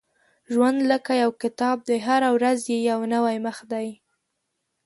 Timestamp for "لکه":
0.91-1.11